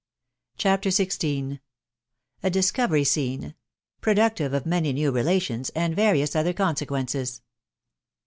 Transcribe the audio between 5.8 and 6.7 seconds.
VARIOUS OTHER